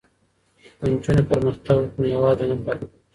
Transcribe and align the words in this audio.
که 0.77 0.83
نجونې 0.91 1.23
پرمختګ 1.31 1.75
وکړي 1.79 1.99
نو 2.09 2.13
هیواد 2.15 2.37
به 2.39 2.45
نه 2.49 2.55
پاتې 2.65 2.83
کېږي. 2.91 2.99